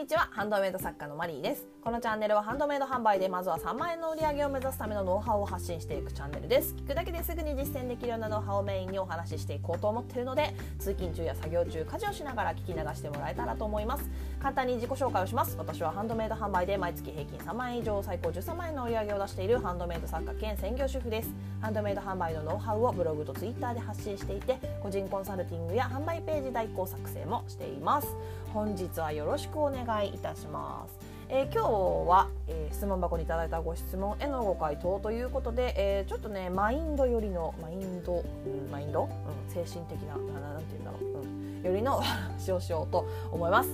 [0.00, 0.30] にちは。
[0.32, 1.66] ハンドメイド作家のマリーです。
[1.82, 6.74] このチャンネルはハンドメイド販売でまずは3万円の売り上げを目指すためのノウハウを発信していくチャンネルです。
[6.74, 14.10] 聞くだけですぐに実践できるようなノウハウをメインにお話ししていこうと思っているので通勤中や作業中家事をしながら聞き流してもらえたらと思います。
[14.42, 21.30] 簡単に自己紹介をします私はハンドメイド販売で毎月平均3万円以上最高13万円の売り上げを出しているハンドメイド作家兼専業主婦です。
[21.62, 28.08] ハンドメイド販売のノウハウをブログとツイッターで発信していて個人コンサルティングや販売ページ代行作成もしています。
[28.52, 31.09] 本日はよろしくお願いいたします。
[31.32, 39.08] えー、今日は、えー、質問箱にいただいたご質問へのご回答ということで、えー、ちょっとねマインド寄りのマインド、うん、マインド、うん、
[39.48, 43.70] 精神的ななんて言うんだろう、うん、よりの 話をしようと思います、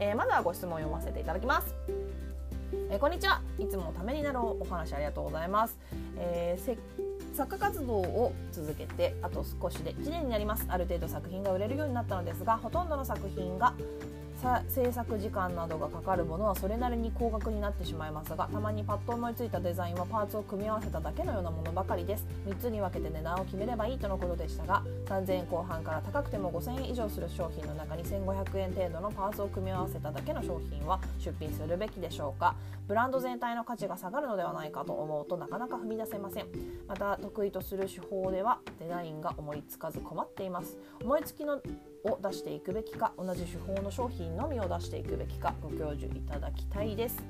[0.00, 1.76] えまずはご質問を読ませていただきます。
[2.90, 3.40] えこんにちは。
[3.58, 5.78] いつもためになるお話ありがとうございます、
[6.18, 6.58] え
[7.32, 10.66] 作家活動を続けてあと少しで1年になります。
[10.68, 13.74] ある程度作品が売れるようになったのですがほとんどの作品が
[14.68, 22.26] 制作時間などがかかるものはそれなりに高額になってしまいますがたまにパッと思いついたデザインはパーツを組み合わせただけのようなものばかりです。
[22.46, 32.54] 3つに分けて値段を決めればいいとのことでしたが3000円後半から高くても5000円以上する商品の中に1500円程度のパーツを組み合わせただけの商品は出品するべきでしょうか。
[32.86, 36.46] ブランド全体の価値が下がるのではないかと思うとなかなか踏み出せません。
[36.86, 40.76] また得意とする手法ではデザインが思いつかず困っています。
[41.02, 41.60] 思いつきの
[42.06, 47.22] を出していくべきか同じ手法の商品のみを出していくべきかご教授いただきたいです。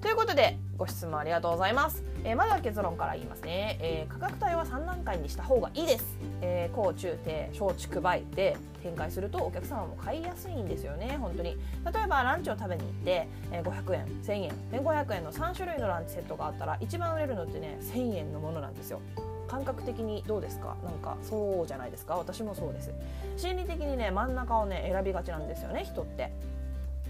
[0.00, 6.04] ということでご質問ありがとうございます、えー、まずは結論から言いますね、えー、価格帯は3段階にした方がいいです、
[6.42, 11.16] えー、高中低小畜梅で展開するとお客様も買いやすいんですよね。
[11.20, 11.50] 本当に。
[11.50, 11.56] 例
[12.04, 14.52] えばランチを食べに行って、えー、500円1000円。
[14.70, 19.00] 1500円の3種類のランチセットがあったら一番売れるのってね1000円のものなんですよ。
[19.48, 20.76] 感覚的にどうですか？
[20.84, 22.16] なんかそうじゃないですか？
[22.16, 22.92] 私もそうです。
[23.36, 26.32] 心理的にね真ん中をね選びがちなんですよね人って。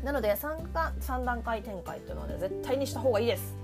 [0.05, 3.57] なので 3, か3段階展開っていうのはね絶対にした方がいいです。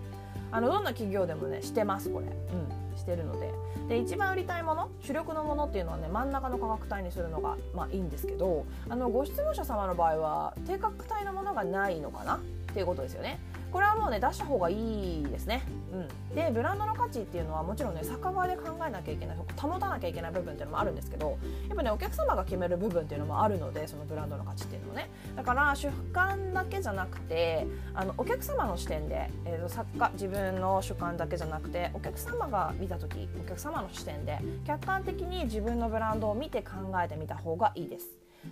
[0.50, 2.26] あのどんな企業でもねしてますこれ。
[2.26, 3.50] うんしてるので。
[3.88, 12.38] で一番売りたいもの主力のものっていうのはね真ん中の価格帯にするのがまあいいんですけどあのご質問者様の場合は低価格帯のものがないのかな？
[12.72, 13.38] っていうことですよね。
[13.70, 15.62] これはもうね出した方がいいですね、
[15.92, 21.38] うん、でブランドの価値っていうのはもちろんね酒場で考えなきゃいけない保たなきゃいけない部分っていうのもあるんですけど
[21.68, 25.08] やっぱねお客様が決める部分っていうのもあるのでそのブランドの価値っていうのね。
[25.34, 36.72] だから主観だけじゃなくてあのお客様の視点で、えー、作家自分の主観だけじゃなくてお客様が見た時お客様の視点で客観的に自分のブランドを見て考
[37.02, 38.10] えてみた方がいいです。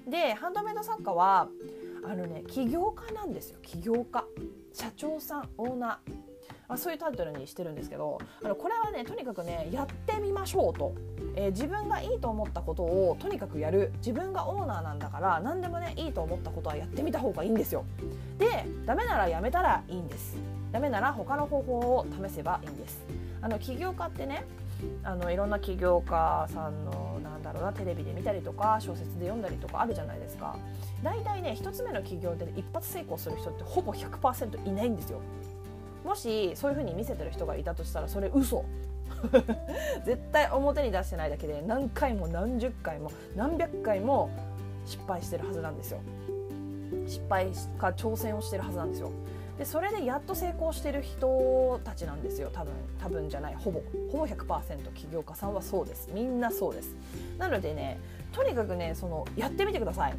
[0.09, 1.49] でハンドメイド作家は
[2.05, 3.59] あのね起業家なんですよ。
[3.63, 4.25] 起業家。
[4.73, 6.15] 社長さんオーナー。
[6.69, 10.95] あそういうタイトルにしてるんですけどあのこれはねとにかくねやってみましょうと、
[11.35, 13.93] えー、自分がいいと思ったことをとにかくやる。
[13.99, 17.85] 自分がオーナーなんだから何でもねいいと思ったことはやってみた方がいいんですよ。
[18.39, 20.37] でダメならやめたらいいんです。
[20.73, 23.01] ダメなら他の方法を試せばいいんです。
[23.43, 24.45] あの起業家ってね
[25.03, 30.57] あのいろんな起業家さんのなんだろうなテレビで見たりとか小説で読んだりとかあるじゃないですか。
[31.03, 35.21] 大体ね1つ目の起業で、ね、一発成功する人ってほぼ100%いないんですよ。
[36.05, 38.65] もしそういう風に見せてる人がいたとしたらそれ嘘。
[40.07, 44.31] 絶対表に出してないだけで何回も何十回も何百回も
[44.87, 46.01] 失敗してるはずなんですよ。
[47.07, 49.11] 失敗か挑戦をしてるはずなんですよ。
[49.61, 52.49] でそれでやっと成功してる人たちなんですよ。
[52.51, 53.55] 多分多分じゃない。
[53.55, 56.09] ほぼほぼ100%起業家さんはそうです。
[56.15, 56.97] みんなそうです。
[57.37, 58.01] なのでね
[58.33, 60.15] とにかくねそのやってみてください。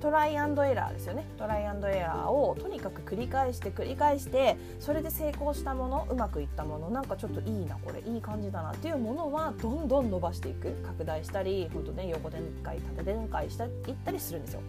[0.00, 1.26] トライアンドエラーですよね。
[1.36, 8.00] トライアンドエラーをとにかく繰り返して繰り返してそれで成功したものうまくいったものなんかちょっといいなこれ。
[8.08, 10.70] いい感じだなっていうものはどんどん伸ばしていく。
[10.86, 14.60] 拡大したり本当ね横展開縦展開していったりするんですよ。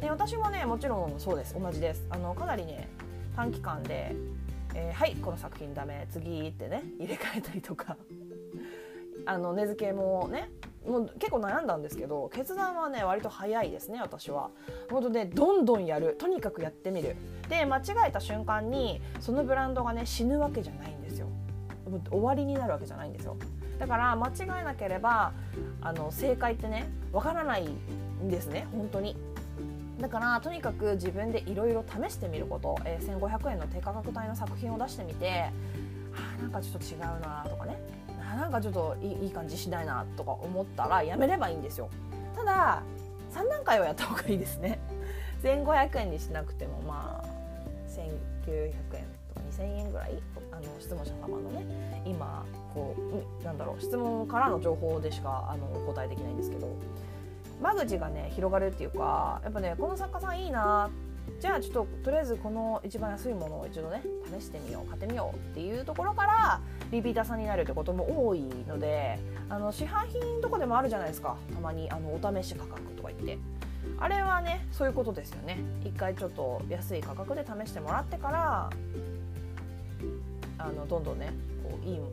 [0.00, 1.54] で私もねもちろんそうです。
[1.60, 2.06] 同じです。
[2.08, 2.88] あのかなりね
[3.36, 4.16] 短期間で、
[4.74, 7.96] えー、はいこの作品ダメ次ってね入れ替えたりとか。
[9.28, 10.50] あの根付けもね
[10.86, 14.50] もう結構悩んだんですけど決断はね割と早いですね私は。
[14.90, 16.14] 本当ねどんどんやる。
[16.18, 17.16] とにかくやってみる。
[17.48, 21.26] で間違えた瞬間にそのブランドがね死ぬわけじゃないんですよ。
[22.10, 23.36] 終わりになるわけじゃないんですよ。
[23.78, 25.32] だから間違えなければ
[25.82, 29.16] あの正解ってねわからないんですね本当に。
[30.00, 35.50] だからとにかく自分でいろいろ試してみること、えー、1500円の低価格帯の作品を出してみて
[36.14, 37.78] あなんかちょっと違うなとかね。
[38.36, 41.88] なんかちょっといい感じしないなとか思ったらやめればいいんですよ。
[42.34, 42.82] ただ
[43.32, 44.78] 3段階はやった方がいいですね。
[45.42, 47.28] 1500円にしなくてもまあ
[47.88, 50.22] 1900円とか2000円ぐらい
[50.52, 52.44] あの質問者様のね今
[52.74, 52.94] こ
[53.40, 56.68] うなんだろう質問からの情報でしかあのお答えできないんですけど。
[57.60, 60.90] 間口がね広がるっていうかやっぱねこの作家さんいいな。
[61.40, 64.02] じゃあちょっととりあえずこの一番安いものを一度ね
[64.38, 66.60] 試してみよう買ってみようっていうところから
[66.90, 69.18] リピーターさんになるってことも多いので
[69.48, 71.36] あの市販品とかでもあるじゃないですか。
[71.52, 73.38] たまにあのお試し価格とか言って。
[73.98, 75.58] あれはねそういうことですよね。
[75.84, 78.70] 一回ちょっと安い価格で試してもらってから
[80.58, 81.32] あのどんどんね
[81.62, 82.10] こういいいいものっ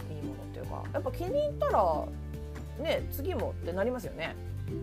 [0.54, 2.06] ていうかやっぱ気に入ったら
[2.80, 4.36] ね次もってなりますよね。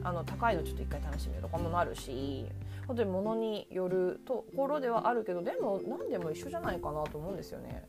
[0.03, 2.47] あの高いのちょっと一回試してみとかもなるし
[2.87, 7.87] 本当に物によるところではあるけどでも何でも一緒じゃないかなと思うんですよね。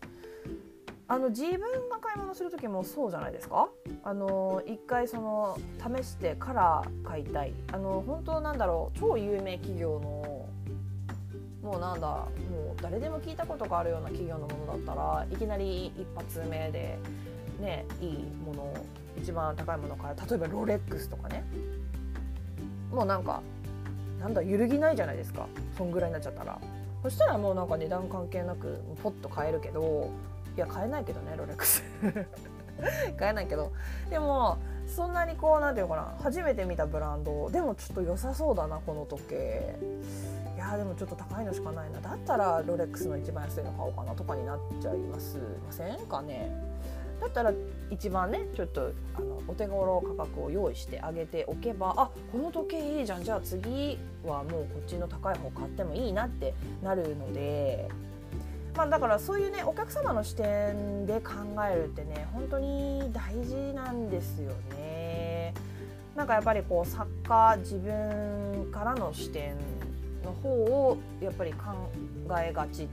[1.07, 1.59] あの自分
[1.89, 3.67] が買い物する時もそうじゃないですか？
[4.03, 10.47] あの一回その試してから買いたいあの本当なんだろう超有名企業の
[11.61, 12.27] もうなんだも
[12.77, 16.97] う誰でも聞いたことがあるような企業のものだったらいきなり一発目で
[17.61, 18.73] ねいいものを
[19.17, 21.43] 一番高いものから例えばロレックスとかね。
[22.91, 23.41] もうなんか
[24.19, 25.47] なんだ揺るぎないじゃないですか。
[25.77, 26.59] そんぐらいになっちゃったら。
[27.01, 30.11] そしたらもうなんか値段関係なくポッと買えるけど
[30.55, 31.83] いや買えないけどねロレックス。
[33.17, 33.71] 買えないけど。
[34.09, 34.57] でも
[34.87, 36.15] そんなにこうなんていうのかな。
[36.21, 37.49] 初めて見たブランド。
[37.49, 39.75] でもちょっと良さそうだなこの時計。
[40.55, 41.99] いやでもちょっと高いのしかないな。
[42.01, 45.37] だったらロレックスの一番安いの買おうかなとかになっちゃいます。
[45.65, 46.51] ませんかね。
[47.21, 47.53] だったら
[47.91, 56.53] 一番ねちょっとあのお手頃価格を用意してあげておけばあこの時計いいじゃんじゃあ次はもうこっちの高い方買ってもいいなって
[56.83, 57.87] なるので。
[58.73, 61.33] まあ、だからそういうねお客様の視点で考
[61.69, 65.53] えるってね本当に大事なんですよね。
[66.15, 69.55] なんかやっぱりこう作家自分からの視点
[70.23, 71.59] の方をやっぱり考
[72.41, 72.87] えがちっ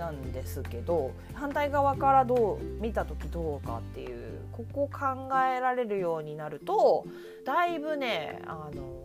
[0.00, 7.04] なんですけど反対側からどう見た時どうかっていうここ考えられるようになると
[7.44, 9.04] だいぶねあの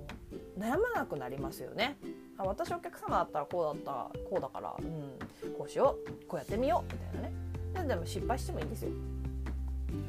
[0.58, 1.98] 悩まなくなりますよね。
[2.38, 8.92] 私お客様だったらこうだったこうだから、うん、こうしようこうやってみようみたいなねでも失敗してもいいんですよ。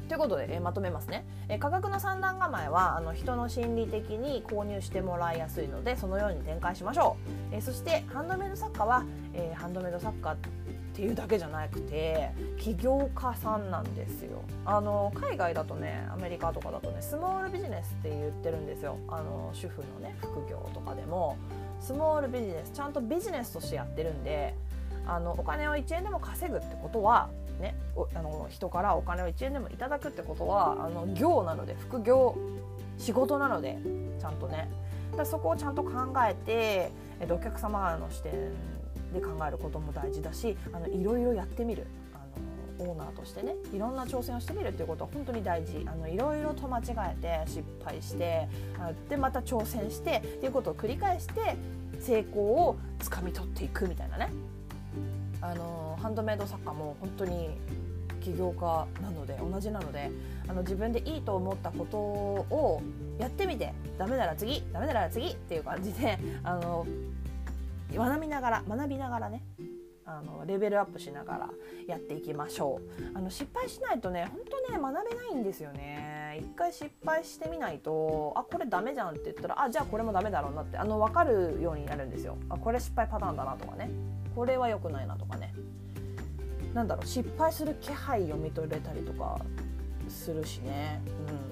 [0.07, 7.17] ということで、えー、まとめますね、えー、価格の三段構えはあの人の心理的に購入してもらいやすいのでそのように展開しましょ
[7.51, 10.37] う、えー、そしてハンドメイド作家は、えハンドメイド作家っ
[10.93, 14.41] ていうだけじゃなくて起業家さんなんですよ。
[14.65, 18.97] あの海外だとねアメリカとかだとねスモールビジネスって言ってるんですよ。
[19.07, 21.37] あの主婦のね副業とかでも。
[21.79, 24.55] スモールビジネスちゃんとビジネスとしてやってるんで
[25.07, 27.75] あのお金を1円でも稼ぐってことはね、
[28.13, 32.37] あの人からお金を1円でもいただくってことはあの業なので副業
[32.97, 33.77] 仕事なので
[34.19, 34.69] ちゃんとね。
[35.15, 35.91] だそこをちゃんと考
[36.29, 38.31] えて、えっと、お客様の視点
[39.13, 41.87] で考えることも大事だしあのいろいろやってみる。
[42.13, 45.83] あのオーナーとしてねいろんな挑戦をしてみるっていうことは本当に大事。
[45.87, 46.83] あのいろいろと間違
[47.19, 48.47] えて失敗して
[49.09, 51.55] でまた挑戦してっていうことを繰り返して
[51.99, 54.29] 成功をつかみ取っていくみたいなね。
[55.41, 57.49] あのハンドメイド作家も本当に
[58.21, 60.11] 起業家なので同じなので
[60.47, 62.81] あの自分でいいと思ったことを
[63.19, 66.85] やってみてダメなら次ダメなら次っていう感じであの
[67.93, 69.43] 学びながら学びながらね
[70.05, 71.49] あのレベルアップしながら
[71.87, 72.79] やっていきましょ
[73.13, 73.17] う。
[73.17, 76.16] あの失敗しないとね本当ね学べないんですよね。
[76.39, 82.37] 一回失敗してみないとあこれダメじゃんって言ったらあじゃあこれもダメだろうなってあの分かるようになるんですよ。
[82.49, 83.89] あこれ失敗パターンだなとかね。
[84.35, 85.53] これは良くないなとかね。
[86.73, 89.39] なんだろう失敗する気配読み取れたりとか
[90.09, 91.01] するしね、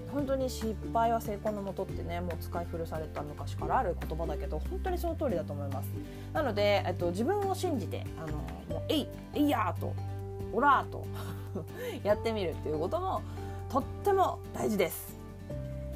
[0.07, 5.89] うん、本当に失敗は成功のもとってねもう使い古された昔からある言葉だけど本当にその通りだと思います。
[6.33, 8.37] なので、えっと、自分を信じてあの
[8.69, 9.93] もうえいえいやーと
[10.53, 11.05] オラーと
[12.03, 13.21] やってみるっていうことも
[13.69, 15.15] とっても大事です。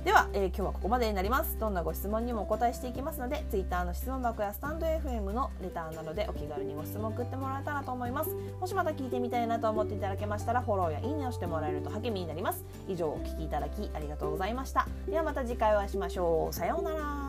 [0.04, 1.60] では、えー、今日はここまでになります。
[1.60, 8.32] どんなご質問にもお答えしていきますので Twitter の質問箱やスタンド FM のレターなどでお気軽にご質問送ってもらえたらと思います。
[8.62, 12.64] もしまた聞いてみたいなと思っていただけましたらフォローやいいねをしてもらえると励みになります。
[12.88, 14.88] 以上お聞きいただきありがとうございました。
[15.08, 16.54] ではまた次回お会いしましょう。
[16.54, 17.29] さようなら。